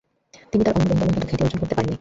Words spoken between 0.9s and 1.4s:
বোনদের মত এত